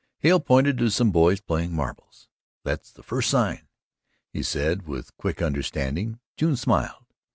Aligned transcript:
Hale 0.17 0.39
pointed 0.39 0.79
to 0.79 0.89
some 0.89 1.11
boys 1.11 1.39
playing 1.41 1.73
marbles. 1.75 2.27
"That's 2.63 2.91
the 2.91 3.03
first 3.03 3.29
sign," 3.29 3.67
he 4.33 4.41
said, 4.41 4.79
and 4.79 4.87
with 4.87 5.15
quick 5.15 5.43
understanding 5.43 6.19
June 6.37 6.55
smiled. 6.55 7.05